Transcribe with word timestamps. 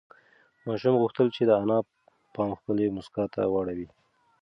ماشوم 0.65 0.95
غوښتل 1.01 1.27
چې 1.35 1.41
د 1.45 1.51
انا 1.61 1.79
پام 2.33 2.51
خپلې 2.59 2.85
مسکا 2.97 3.23
ته 3.33 3.41
واړوي. 3.51 3.87